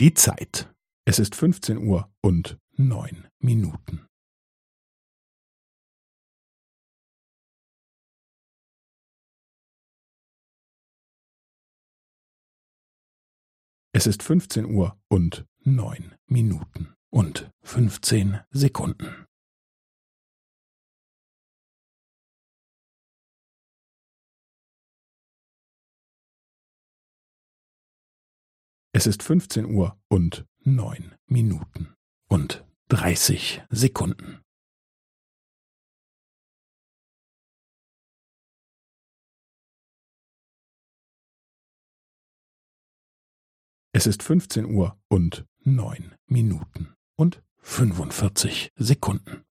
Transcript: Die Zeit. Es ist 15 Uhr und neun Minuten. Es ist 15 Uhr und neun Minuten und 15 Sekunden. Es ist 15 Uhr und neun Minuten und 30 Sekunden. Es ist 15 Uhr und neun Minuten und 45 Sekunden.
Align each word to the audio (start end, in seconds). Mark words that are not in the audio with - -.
Die 0.00 0.14
Zeit. 0.14 0.72
Es 1.06 1.18
ist 1.18 1.34
15 1.34 1.76
Uhr 1.76 2.08
und 2.22 2.56
neun 2.76 3.26
Minuten. 3.40 4.06
Es 13.92 14.06
ist 14.06 14.22
15 14.22 14.66
Uhr 14.66 14.96
und 15.08 15.44
neun 15.64 16.14
Minuten 16.26 16.94
und 17.10 17.50
15 17.64 18.38
Sekunden. 18.52 19.27
Es 28.98 29.06
ist 29.06 29.22
15 29.22 29.66
Uhr 29.66 29.96
und 30.08 30.44
neun 30.64 31.14
Minuten 31.26 31.94
und 32.28 32.66
30 32.88 33.62
Sekunden. 33.70 34.40
Es 43.92 44.08
ist 44.08 44.24
15 44.24 44.64
Uhr 44.64 45.00
und 45.06 45.46
neun 45.60 46.16
Minuten 46.26 46.96
und 47.14 47.40
45 47.58 48.72
Sekunden. 48.74 49.47